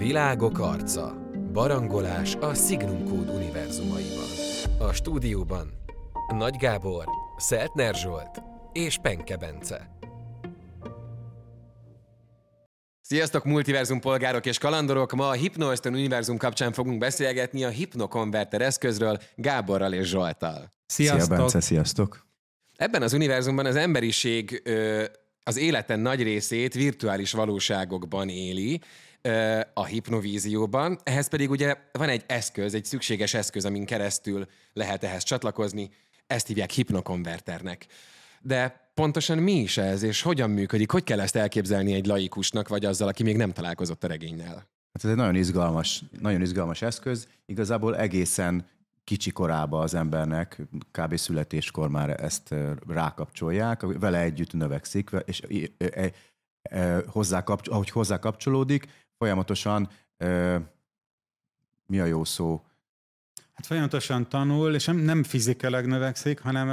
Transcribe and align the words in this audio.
Világok 0.00 0.58
arca. 0.58 1.30
Barangolás 1.52 2.34
a 2.34 2.54
Signum 2.54 3.04
Code 3.04 3.32
univerzumaiban. 3.32 4.28
A 4.78 4.92
stúdióban 4.92 5.72
Nagy 6.28 6.56
Gábor, 6.56 7.04
Szeltner 7.36 7.94
Zsolt 7.94 8.42
és 8.72 8.98
Penke 9.02 9.36
Bence. 9.36 9.90
Sziasztok, 13.00 13.44
multiverzum 13.44 14.00
polgárok 14.00 14.46
és 14.46 14.58
kalandorok! 14.58 15.12
Ma 15.12 15.28
a 15.28 15.32
Hypnoeston 15.32 15.94
univerzum 15.94 16.36
kapcsán 16.36 16.72
fogunk 16.72 16.98
beszélgetni 16.98 17.64
a 17.64 17.68
Hypnoconverter 17.68 18.60
eszközről 18.60 19.18
Gáborral 19.34 19.92
és 19.92 20.08
Zsoltal. 20.08 20.72
Sziasztok! 20.86 21.22
Szia 21.22 21.36
Bence, 21.36 21.60
sziasztok! 21.60 22.26
Ebben 22.76 23.02
az 23.02 23.12
univerzumban 23.12 23.66
az 23.66 23.76
emberiség 23.76 24.62
ö, 24.64 25.04
az 25.42 25.56
életen 25.56 26.00
nagy 26.00 26.22
részét 26.22 26.74
virtuális 26.74 27.32
valóságokban 27.32 28.28
éli, 28.28 28.80
a 29.74 29.84
hipnovízióban. 29.84 30.98
Ehhez 31.02 31.28
pedig 31.28 31.50
ugye 31.50 31.74
van 31.92 32.08
egy 32.08 32.24
eszköz, 32.26 32.74
egy 32.74 32.84
szükséges 32.84 33.34
eszköz, 33.34 33.64
amin 33.64 33.84
keresztül 33.84 34.46
lehet 34.72 35.04
ehhez 35.04 35.22
csatlakozni. 35.22 35.90
Ezt 36.26 36.46
hívják 36.46 36.70
hipnokonverternek. 36.70 37.86
De 38.40 38.90
pontosan 38.94 39.38
mi 39.38 39.52
is 39.52 39.76
ez, 39.76 40.02
és 40.02 40.22
hogyan 40.22 40.50
működik? 40.50 40.90
Hogy 40.90 41.04
kell 41.04 41.20
ezt 41.20 41.36
elképzelni 41.36 41.94
egy 41.94 42.06
laikusnak, 42.06 42.68
vagy 42.68 42.84
azzal, 42.84 43.08
aki 43.08 43.22
még 43.22 43.36
nem 43.36 43.52
találkozott 43.52 44.04
a 44.04 44.06
regénynel? 44.06 44.54
Hát 44.92 45.04
ez 45.04 45.10
egy 45.10 45.16
nagyon 45.16 45.34
izgalmas, 45.34 46.02
nagyon 46.20 46.40
izgalmas 46.40 46.82
eszköz. 46.82 47.28
Igazából 47.46 47.96
egészen 47.96 48.66
kicsi 49.04 49.30
korába 49.30 49.80
az 49.80 49.94
embernek, 49.94 50.60
kb. 50.90 51.16
születéskor 51.16 51.88
már 51.88 52.22
ezt 52.22 52.54
rákapcsolják, 52.88 53.80
vele 53.80 54.20
együtt 54.20 54.52
növekszik, 54.52 55.10
és 55.24 55.42
hozzá 57.06 57.42
kapcs- 57.42 57.68
ahogy 57.68 57.90
hozzá 57.90 58.18
kapcsolódik, 58.18 58.86
folyamatosan 59.20 59.88
ö, 60.16 60.56
mi 61.86 62.00
a 62.00 62.04
jó 62.04 62.24
szó? 62.24 62.60
Hát 63.54 63.66
folyamatosan 63.66 64.28
tanul, 64.28 64.74
és 64.74 64.84
nem, 64.86 65.22
fizikailag 65.22 65.86
növekszik, 65.86 66.40
hanem 66.40 66.68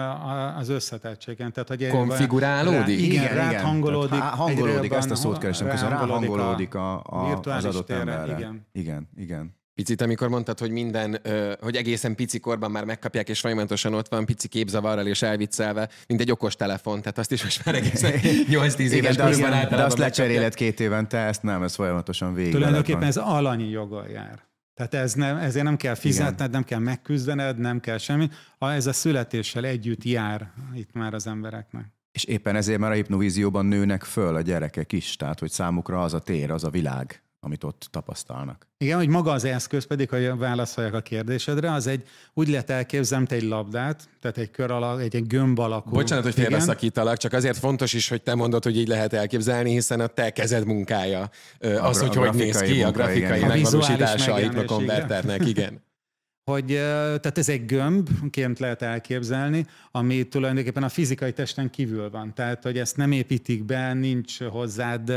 az 0.57 0.69
összetettségen. 0.69 1.51
Tehát, 1.53 1.69
hogy 1.69 1.87
Konfigurálódik? 1.87 2.79
Rá, 2.79 2.87
igen, 2.87 3.23
igen, 3.23 3.35
rád 3.35 3.49
Tehát 3.49 3.65
hangolódik. 3.65 4.19
há- 4.19 4.33
hangolódik, 4.33 4.91
ezt 4.91 5.11
a 5.11 5.15
szót 5.15 5.37
keresem, 5.37 5.69
közben 5.69 5.89
ráhangolódik 5.89 6.75
a, 6.75 7.03
a, 7.03 7.39
az 7.43 7.65
adott 7.65 7.85
térre, 7.85 7.99
emberre. 7.99 8.37
igen. 8.37 8.67
igen, 8.71 9.09
igen. 9.15 9.55
Picit, 9.77 10.01
amikor 10.01 10.27
mondtad, 10.27 10.59
hogy 10.59 10.71
minden, 10.71 11.19
hogy 11.61 11.75
egészen 11.75 12.15
pici 12.15 12.39
korban 12.39 12.71
már 12.71 12.83
megkapják, 12.83 13.29
és 13.29 13.39
folyamatosan 13.39 13.93
ott 13.93 14.07
van, 14.07 14.25
pici 14.25 14.47
képzavarral 14.47 15.07
és 15.07 15.21
elviccelve, 15.21 15.89
mint 16.07 16.21
egy 16.21 16.31
okos 16.31 16.55
telefon, 16.55 16.99
tehát 16.99 17.17
azt 17.17 17.31
is 17.31 17.43
most 17.43 17.65
már 17.65 17.75
egészen 17.75 18.11
8-10 18.21 18.79
éves 18.79 18.91
Igen, 18.91 19.15
de, 19.15 19.23
azt, 19.23 19.41
korban 19.41 19.69
de 19.69 19.83
azt 19.83 19.97
lecseréled 19.97 20.53
két 20.53 20.79
évente, 20.79 21.17
ezt 21.17 21.43
nem, 21.43 21.63
ez 21.63 21.75
folyamatosan 21.75 22.33
végig. 22.33 22.51
Tulajdonképpen 22.51 23.03
ez 23.03 23.17
alanyi 23.17 23.69
joggal 23.69 24.07
jár. 24.07 24.43
Tehát 24.73 24.93
ez 24.93 25.13
nem, 25.13 25.37
ezért 25.37 25.65
nem 25.65 25.77
kell 25.77 25.95
fizetned, 25.95 26.39
Igen. 26.39 26.49
nem 26.51 26.63
kell 26.63 26.79
megküzdened, 26.79 27.57
nem 27.57 27.79
kell 27.79 27.97
semmi. 27.97 28.29
Ez 28.59 28.87
a 28.87 28.93
születéssel 28.93 29.65
együtt 29.65 30.03
jár 30.03 30.51
itt 30.75 30.93
már 30.93 31.13
az 31.13 31.27
embereknek. 31.27 31.85
És 32.11 32.23
éppen 32.23 32.55
ezért 32.55 32.79
már 32.79 32.91
a 32.91 32.93
hipnovízióban 32.93 33.65
nőnek 33.65 34.03
föl 34.03 34.35
a 34.35 34.41
gyerekek 34.41 34.91
is, 34.91 35.15
tehát 35.15 35.39
hogy 35.39 35.51
számukra 35.51 36.01
az 36.01 36.13
a 36.13 36.19
tér, 36.19 36.51
az 36.51 36.63
a 36.63 36.69
világ, 36.69 37.21
amit 37.39 37.63
ott 37.63 37.87
tapasztalnak. 37.91 38.67
Igen, 38.77 38.97
hogy 38.97 39.07
maga 39.07 39.31
az 39.31 39.43
eszköz 39.43 39.85
pedig, 39.85 40.09
hogy 40.09 40.37
válaszoljak 40.37 40.93
a 40.93 41.01
kérdésedre, 41.01 41.71
az 41.71 41.87
egy, 41.87 42.03
úgy 42.33 42.47
lehet 42.47 42.69
elképzelni, 42.69 43.25
mint 43.29 43.43
egy 43.43 43.49
labdát, 43.49 44.09
tehát 44.21 44.37
egy 44.37 44.51
kör 44.51 44.71
alak, 44.71 45.01
egy, 45.01 45.15
egy 45.15 45.27
gömb 45.27 45.59
alakú. 45.59 45.89
Bocsánat, 45.89 46.23
hogy 46.23 46.33
félbeszakítalak, 46.33 47.17
csak 47.17 47.33
azért 47.33 47.57
fontos 47.57 47.93
is, 47.93 48.09
hogy 48.09 48.21
te 48.21 48.35
mondod, 48.35 48.63
hogy 48.63 48.77
így 48.77 48.87
lehet 48.87 49.13
elképzelni, 49.13 49.71
hiszen 49.71 49.99
a 49.99 50.07
te 50.07 50.29
kezed 50.29 50.65
munkája, 50.65 51.29
az, 51.59 51.99
gra- 51.99 52.15
hogy 52.15 52.17
a 52.17 52.27
hogy 52.27 52.37
néz 52.37 52.61
ki 52.61 52.81
a 52.81 52.83
munka, 52.83 52.91
grafikai 52.91 53.37
igen. 53.37 53.49
A 53.49 53.53
vizuális 53.53 53.87
megvalósítása 53.87 54.31
a 54.31 54.33
megjelenés, 54.33 54.59
hipnokonverternek, 54.59 55.47
igen. 55.47 55.81
hogy 56.51 56.65
tehát 56.65 57.37
ez 57.37 57.49
egy 57.49 57.65
gömbként 57.65 58.59
lehet 58.59 58.81
elképzelni, 58.81 59.65
ami 59.91 60.27
tulajdonképpen 60.27 60.83
a 60.83 60.89
fizikai 60.89 61.33
testen 61.33 61.69
kívül 61.69 62.09
van. 62.09 62.33
Tehát, 62.33 62.63
hogy 62.63 62.77
ezt 62.77 62.97
nem 62.97 63.11
építik 63.11 63.63
be, 63.63 63.93
nincs 63.93 64.43
hozzád, 64.43 65.11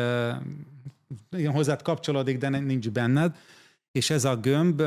igen, 1.36 1.52
hozzád 1.52 1.82
kapcsolódik, 1.82 2.38
de 2.38 2.48
nincs 2.48 2.90
benned, 2.90 3.34
és 3.92 4.10
ez 4.10 4.24
a 4.24 4.36
gömb 4.36 4.82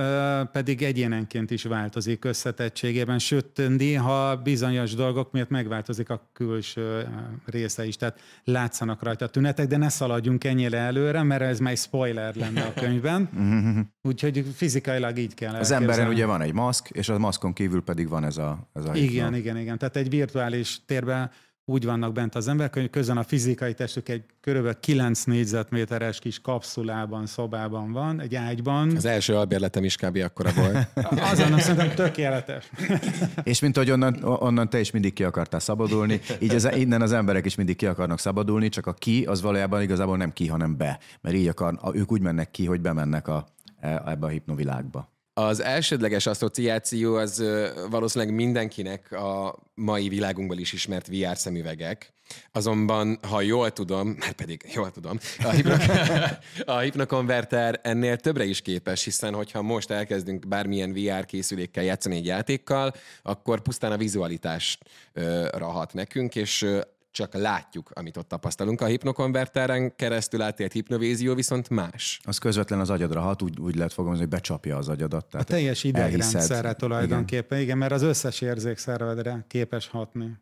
pedig 0.52 0.82
egyénenként 0.82 1.52
is 1.52 1.64
változik 1.64 2.26
összetettségében, 2.26 3.20
sőt, 3.20 3.78
néha 3.78 4.36
bizonyos 4.36 4.94
dolgok 4.94 5.32
miatt 5.32 5.50
megváltozik 5.50 6.10
a 6.10 6.30
külső 6.34 7.08
része 7.46 7.86
is, 7.86 7.96
tehát 7.96 8.20
látszanak 8.44 9.04
rajta 9.04 9.26
a 9.26 9.28
tünetek, 9.28 9.68
de 9.68 9.78
ne 9.78 9.90
szaladjunk 9.90 10.44
ennyire 10.44 10.78
előre, 10.78 11.24
mert 11.24 11.42
ez 11.42 11.60
már 11.60 11.78
spoiler 11.78 12.36
lenne 12.36 12.62
a 12.62 12.74
könyvben, 12.74 13.30
úgyhogy 14.10 14.46
fizikailag 14.56 15.18
így 15.18 15.34
kell 15.34 15.56
Az 15.56 15.72
emberen 15.72 16.08
ugye 16.08 16.26
van 16.26 16.42
egy 16.42 16.54
maszk, 16.54 16.90
és 16.90 17.10
a 17.10 17.18
maszkon 17.18 17.54
kívül 17.54 17.82
pedig 17.82 18.10
van 18.10 18.24
ez 18.24 18.38
a, 18.38 18.70
ez 18.74 18.86
a 18.86 18.96
Igen, 18.96 19.36
igen, 19.36 19.58
igen. 19.58 19.78
Tehát 19.78 19.96
egy 19.96 20.10
virtuális 20.10 20.80
térben 20.86 21.32
úgy 21.66 21.86
vannak 21.86 22.14
bent 22.14 22.36
az 22.36 22.48
emberek, 22.48 22.74
hogy 22.74 22.90
közben 22.90 23.18
a 23.18 23.24
fizikai 23.24 23.74
testük 23.74 24.10
egy 24.10 24.24
körülbelül 24.42 24.80
9 24.80 25.24
négyzetméteres 25.24 26.20
kis 26.20 26.40
kapszulában, 26.40 27.26
szobában 27.26 27.92
van, 27.92 28.22
egy 28.22 28.36
ágyban. 28.36 28.96
Az 28.96 29.06
első 29.06 29.36
albérletem 29.36 29.84
is 29.84 29.96
kb. 29.96 30.18
akkora 30.18 30.52
volt. 30.54 30.88
Azon 31.32 31.60
szerintem 31.60 31.96
tökéletes. 31.96 32.70
És 33.44 33.60
mint 33.60 33.78
hogy 33.78 33.92
onnan, 33.92 34.24
onnan 34.24 34.70
te 34.70 34.80
is 34.80 34.92
mindig 34.92 35.14
ki 35.14 35.24
akartál 35.24 35.60
szabadulni, 35.60 36.20
így 36.40 36.56
az, 36.56 36.70
innen 36.76 37.02
az 37.02 37.12
emberek 37.12 37.46
is 37.46 37.56
mindig 37.56 37.76
ki 37.76 37.86
akarnak 37.86 38.20
szabadulni, 38.20 38.70
csak 38.70 38.86
a 38.86 38.94
ki 38.94 39.26
az 39.26 39.42
valójában 39.42 39.82
igazából 39.82 40.18
nem 40.18 40.34
ki, 40.34 40.48
hanem 40.48 40.78
be. 40.78 41.00
Mert 41.22 41.36
így 41.36 41.48
akar, 41.48 41.78
a- 41.82 41.96
ők 41.96 42.12
úgy 42.12 42.22
mennek 42.22 42.52
ki, 42.52 42.66
hogy 42.66 42.82
bemennek 42.82 43.28
a, 43.28 43.48
e- 43.80 44.04
ebbe 44.06 44.26
a 44.26 44.30
hipnovilágba. 44.30 45.12
Az 45.34 45.60
elsődleges 45.60 46.26
asszociáció 46.26 47.16
az 47.16 47.44
valószínűleg 47.90 48.36
mindenkinek 48.36 49.12
a 49.12 49.56
mai 49.76 50.10
világunkból 50.10 50.58
is 50.58 50.74
ismert 50.74 51.08
VR 51.08 51.38
szemüvegek. 51.38 52.14
Azonban, 52.52 53.20
ha 53.28 53.42
jól 53.42 53.72
tudom, 53.72 54.08
már 54.20 54.32
pedig 54.32 54.66
jól 54.74 54.92
tudom, 54.92 55.20
a, 55.44 55.50
hipno, 55.50 55.76
a 56.76 56.78
hipnokonverter 56.78 57.80
ennél 57.84 58.18
többre 58.18 58.44
is 58.44 58.62
képes, 58.62 59.04
hiszen 59.04 59.34
hogyha 59.34 59.62
most 59.62 59.92
elkezdünk 59.92 60.48
bármilyen 60.48 60.94
VR 60.94 61.26
készülékkel 61.26 61.84
játszani 61.84 62.16
egy 62.16 62.26
játékkal, 62.26 62.94
akkor 63.22 63.62
pusztán 63.62 63.92
a 63.92 63.98
vizualitás 63.98 64.78
ö, 65.14 65.48
rahat 65.52 65.94
nekünk, 65.94 66.36
és 66.36 66.68
csak 67.14 67.34
látjuk, 67.34 67.92
amit 67.94 68.18
ott 68.18 68.28
tapasztalunk. 68.28 68.82
A 68.82 68.86
hipnokonverteren 68.86 69.96
keresztül 69.96 70.42
átélt 70.42 70.72
hipnovízió 70.72 71.34
viszont 71.36 71.70
más. 71.70 72.20
Az 72.24 72.38
közvetlen 72.38 72.80
az 72.80 72.90
agyadra 72.90 73.22
hat, 73.22 73.42
úgy, 73.42 73.60
úgy 73.60 73.76
lehet 73.76 73.94
fogalmazni, 73.94 74.26
hogy 74.26 74.34
becsapja 74.34 74.78
az 74.78 74.90
agyadat. 74.90 75.26
A 75.26 75.28
Tehát 75.28 75.48
teljes 75.48 75.84
idegrendszerre 75.84 76.74
tulajdonképpen, 76.74 77.58
igen. 77.58 77.62
igen, 77.62 77.78
mert 77.78 77.92
az 77.92 78.02
összes 78.02 78.42
érzékszervedre 78.42 79.46
képes 79.48 79.88
hatni. 79.88 80.38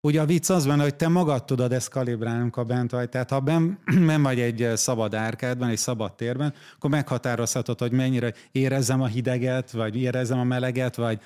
Ugye 0.00 0.20
a 0.20 0.26
vicc 0.26 0.50
az 0.50 0.66
van, 0.66 0.80
hogy 0.80 0.94
te 0.94 1.08
magad 1.08 1.44
tudod 1.44 1.72
ezt 1.72 1.88
kalibrálni, 1.88 2.40
amikor 2.40 2.66
bent 2.66 2.90
vagy. 2.90 3.08
Tehát 3.08 3.30
ha 3.30 3.40
ben, 3.40 3.78
ben 4.06 4.22
vagy 4.22 4.40
egy 4.40 4.70
szabad 4.74 5.14
árkádban, 5.14 5.68
egy 5.68 5.78
szabad 5.78 6.14
térben, 6.14 6.54
akkor 6.76 6.90
meghatározhatod, 6.90 7.78
hogy 7.78 7.92
mennyire 7.92 8.34
érezzem 8.52 9.00
a 9.00 9.06
hideget, 9.06 9.70
vagy 9.70 9.96
érezzem 9.96 10.38
a 10.38 10.44
meleget, 10.44 10.96
vagy 10.96 11.20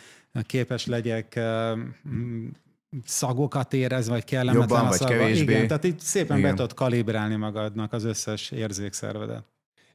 képes 0.47 0.87
legyek 0.87 1.41
szagokat 3.04 3.72
érez, 3.72 4.08
vagy 4.08 4.25
kellemetlen 4.25 4.69
Jobban 4.69 4.84
a 4.84 4.88
vagy 4.88 4.98
szaga. 4.98 5.10
kevésbé. 5.10 5.53
Igen, 5.53 5.66
tehát 5.66 5.84
itt 5.84 6.00
szépen 6.00 6.38
Igen. 6.38 6.50
be 6.50 6.56
tudod 6.56 6.75
kalibrálni 6.75 7.36
magadnak 7.36 7.92
az 7.92 8.04
összes 8.04 8.50
érzékszervedet. 8.50 9.44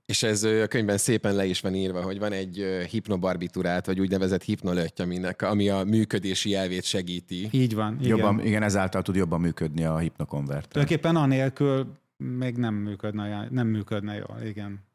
És 0.05 0.23
ez 0.23 0.43
a 0.43 0.67
könyvben 0.67 0.97
szépen 0.97 1.35
le 1.35 1.45
is 1.45 1.61
van 1.61 1.75
írva, 1.75 2.01
hogy 2.01 2.19
van 2.19 2.31
egy 2.31 2.65
hipnobarbiturát, 2.89 3.85
vagy 3.85 3.99
úgynevezett 3.99 4.43
hipnolötty, 4.43 5.01
aminek, 5.01 5.41
ami 5.41 5.69
a 5.69 5.83
működési 5.83 6.55
elvét 6.55 6.83
segíti. 6.83 7.47
Így 7.51 7.75
van. 7.75 7.97
Igen. 7.99 8.17
Jobban, 8.17 8.45
igen, 8.45 8.63
ezáltal 8.63 9.01
tud 9.01 9.15
jobban 9.15 9.41
működni 9.41 9.83
a 9.83 9.97
hipnokonverter. 9.97 10.67
Tulajdonképpen 10.67 11.15
anélkül 11.15 11.87
még 12.17 12.55
nem 12.55 12.73
működne, 12.73 13.47
nem 13.51 13.67
működne 13.67 14.13
jól, 14.13 14.41
igen. 14.45 14.85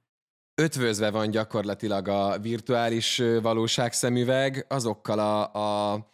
Ötvözve 0.54 1.10
van 1.10 1.30
gyakorlatilag 1.30 2.08
a 2.08 2.38
virtuális 2.38 3.22
valóságszemüveg 3.42 4.64
azokkal 4.68 5.18
a, 5.18 5.52
a 5.92 6.06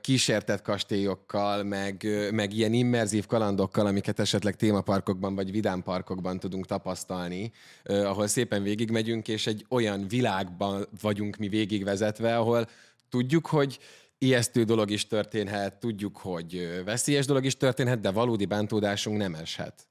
kísértett 0.00 0.62
kastélyokkal, 0.62 1.62
meg, 1.62 2.06
meg 2.32 2.52
ilyen 2.52 2.72
immerzív 2.72 3.26
kalandokkal, 3.26 3.86
amiket 3.86 4.18
esetleg 4.18 4.56
témaparkokban 4.56 5.34
vagy 5.34 5.50
vidámparkokban 5.50 6.38
tudunk 6.38 6.66
tapasztalni, 6.66 7.52
ahol 7.84 8.26
szépen 8.26 8.62
végigmegyünk, 8.62 9.28
és 9.28 9.46
egy 9.46 9.66
olyan 9.68 10.08
világban 10.08 10.86
vagyunk 11.00 11.36
mi 11.36 11.48
végigvezetve, 11.48 12.36
ahol 12.36 12.66
tudjuk, 13.08 13.46
hogy 13.46 13.78
ijesztő 14.18 14.64
dolog 14.64 14.90
is 14.90 15.06
történhet, 15.06 15.74
tudjuk, 15.74 16.16
hogy 16.16 16.82
veszélyes 16.84 17.26
dolog 17.26 17.44
is 17.44 17.56
történhet, 17.56 18.00
de 18.00 18.10
valódi 18.10 18.44
bántódásunk 18.44 19.16
nem 19.16 19.34
eshet. 19.34 19.88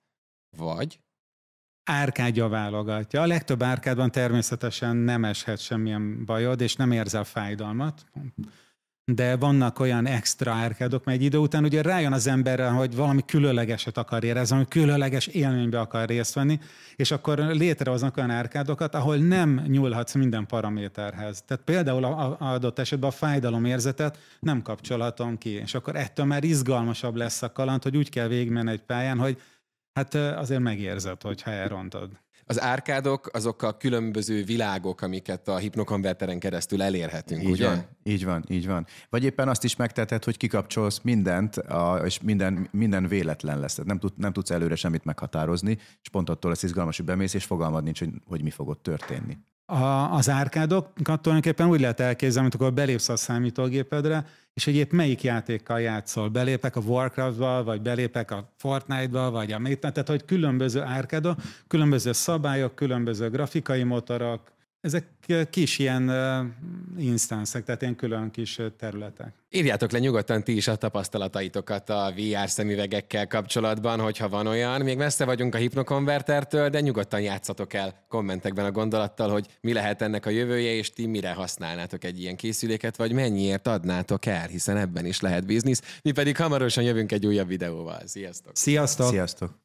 Vagy? 0.57 0.99
Árkádja 1.83 2.47
válogatja. 2.47 3.21
A 3.21 3.25
legtöbb 3.25 3.63
árkádban 3.63 4.11
természetesen 4.11 4.95
nem 4.95 5.25
eshet 5.25 5.59
semmilyen 5.59 6.25
bajod, 6.25 6.61
és 6.61 6.75
nem 6.75 6.91
érzel 6.91 7.23
fájdalmat. 7.23 8.05
De 9.11 9.35
vannak 9.35 9.79
olyan 9.79 10.05
extra 10.05 10.51
árkádok, 10.51 11.05
mert 11.05 11.17
egy 11.17 11.23
idő 11.23 11.37
után 11.37 11.63
ugye 11.63 11.81
rájön 11.81 12.13
az 12.13 12.27
emberre, 12.27 12.67
hogy 12.67 12.95
valami 12.95 13.25
különlegeset 13.25 13.97
akar 13.97 14.23
érezni, 14.23 14.49
valami 14.49 14.67
különleges 14.69 15.27
élménybe 15.27 15.79
akar 15.79 16.07
részt 16.07 16.33
venni, 16.33 16.59
és 16.95 17.11
akkor 17.11 17.37
létrehoznak 17.37 18.17
olyan 18.17 18.29
árkádokat, 18.29 18.95
ahol 18.95 19.17
nem 19.17 19.63
nyúlhatsz 19.67 20.13
minden 20.13 20.45
paraméterhez. 20.45 21.43
Tehát 21.47 21.63
például 21.63 22.03
a, 22.03 22.37
a 22.39 22.53
adott 22.53 22.79
esetben 22.79 23.09
a 23.09 23.13
fájdalomérzetet 23.13 24.17
nem 24.39 24.61
kapcsolhatom 24.61 25.37
ki, 25.37 25.49
és 25.49 25.73
akkor 25.73 25.95
ettől 25.95 26.25
már 26.25 26.43
izgalmasabb 26.43 27.15
lesz 27.15 27.41
a 27.41 27.51
kaland, 27.51 27.83
hogy 27.83 27.97
úgy 27.97 28.09
kell 28.09 28.27
végigmenni 28.27 28.71
egy 28.71 28.83
pályán, 28.83 29.17
hogy 29.17 29.41
hát 29.93 30.13
azért 30.15 30.61
megérzed, 30.61 31.21
hogyha 31.21 31.51
elrontod. 31.51 32.09
Az 32.47 32.61
árkádok 32.61 33.29
azok 33.33 33.61
a 33.61 33.77
különböző 33.77 34.43
világok, 34.43 35.01
amiket 35.01 35.47
a 35.47 35.57
hipnokonverteren 35.57 36.39
keresztül 36.39 36.81
elérhetünk, 36.81 37.43
így 37.43 37.49
ugye? 37.49 37.67
Van, 37.67 37.85
így 38.03 38.25
van, 38.25 38.43
így 38.47 38.67
van. 38.67 38.85
Vagy 39.09 39.23
éppen 39.23 39.47
azt 39.47 39.63
is 39.63 39.75
megteheted, 39.75 40.23
hogy 40.23 40.37
kikapcsolsz 40.37 40.99
mindent, 41.03 41.57
a, 41.57 42.01
és 42.05 42.19
minden, 42.21 42.67
minden 42.71 43.07
véletlen 43.07 43.59
lesz. 43.59 43.79
Nem, 43.83 43.99
tud, 43.99 44.13
nem 44.17 44.33
tudsz 44.33 44.49
előre 44.49 44.75
semmit 44.75 45.05
meghatározni, 45.05 45.77
és 46.01 46.09
pont 46.09 46.29
attól 46.29 46.51
lesz 46.51 46.63
izgalmas, 46.63 46.97
hogy 46.97 47.05
bemész, 47.05 47.33
és 47.33 47.45
fogalmad 47.45 47.83
nincs, 47.83 47.99
hogy, 47.99 48.09
hogy 48.25 48.41
mi 48.41 48.49
fog 48.49 48.67
ott 48.67 48.83
történni. 48.83 49.37
A, 49.65 50.13
az 50.13 50.29
árkádokat 50.29 51.21
tulajdonképpen 51.21 51.67
úgy 51.67 51.79
lehet 51.79 51.99
elképzelni, 51.99 52.49
amikor 52.49 52.73
belépsz 52.73 53.09
a 53.09 53.15
számítógépedre, 53.15 54.25
és 54.53 54.65
hogy 54.65 54.75
épp 54.75 54.91
melyik 54.91 55.23
játékkal 55.23 55.81
játszol. 55.81 56.29
Belépek 56.29 56.75
a 56.75 56.79
Warcraft-ba, 56.79 57.63
vagy 57.63 57.81
belépek 57.81 58.31
a 58.31 58.51
Fortnite-ba, 58.57 59.31
vagy 59.31 59.51
a 59.51 59.59
Meta, 59.59 59.91
tehát 59.91 60.09
hogy 60.09 60.25
különböző 60.25 60.81
árkádok, 60.81 61.37
különböző 61.67 62.11
szabályok, 62.11 62.75
különböző 62.75 63.29
grafikai 63.29 63.83
motorok, 63.83 64.41
ezek 64.81 65.07
kis 65.49 65.79
ilyen 65.79 66.11
instanszek, 66.97 67.63
tehát 67.63 67.81
ilyen 67.81 67.95
külön 67.95 68.31
kis 68.31 68.59
területek. 68.77 69.33
Írjátok 69.49 69.91
le 69.91 69.99
nyugodtan 69.99 70.43
ti 70.43 70.55
is 70.55 70.67
a 70.67 70.75
tapasztalataitokat 70.75 71.89
a 71.89 72.13
VR 72.15 72.49
szemüvegekkel 72.49 73.27
kapcsolatban, 73.27 73.99
hogyha 73.99 74.29
van 74.29 74.47
olyan. 74.47 74.81
Még 74.81 74.97
messze 74.97 75.25
vagyunk 75.25 75.55
a 75.55 75.57
hipnokonvertertől, 75.57 76.69
de 76.69 76.79
nyugodtan 76.79 77.21
játszatok 77.21 77.73
el 77.73 78.05
kommentekben 78.07 78.65
a 78.65 78.71
gondolattal, 78.71 79.29
hogy 79.29 79.47
mi 79.61 79.73
lehet 79.73 80.01
ennek 80.01 80.25
a 80.25 80.29
jövője, 80.29 80.71
és 80.71 80.91
ti 80.91 81.05
mire 81.05 81.33
használnátok 81.33 82.03
egy 82.03 82.19
ilyen 82.19 82.35
készüléket, 82.35 82.97
vagy 82.97 83.11
mennyiért 83.11 83.67
adnátok 83.67 84.25
el, 84.25 84.47
hiszen 84.47 84.77
ebben 84.77 85.05
is 85.05 85.19
lehet 85.19 85.45
biznisz. 85.45 85.81
Mi 86.01 86.11
pedig 86.11 86.37
hamarosan 86.37 86.83
jövünk 86.83 87.11
egy 87.11 87.25
újabb 87.25 87.47
videóval. 87.47 88.01
Sziasztok! 88.05 88.55
Sziasztok! 88.55 89.09
Sziasztok! 89.09 89.64